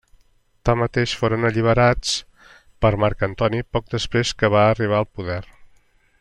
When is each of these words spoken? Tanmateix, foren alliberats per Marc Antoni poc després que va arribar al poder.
Tanmateix, 0.69 1.11
foren 1.23 1.49
alliberats 1.49 2.15
per 2.85 2.93
Marc 3.05 3.21
Antoni 3.29 3.63
poc 3.77 3.93
després 3.95 4.33
que 4.41 4.51
va 4.57 4.65
arribar 4.73 5.01
al 5.03 5.11
poder. 5.21 5.41